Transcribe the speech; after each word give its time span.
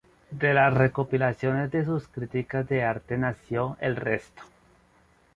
De 0.31 0.55
las 0.55 0.73
recopilaciones 0.73 1.69
de 1.69 1.85
sus 1.85 2.07
críticas 2.07 2.67
de 2.67 2.81
arte 2.81 3.19
nació 3.19 3.77
"El 3.81 3.95
resto. 3.97 4.41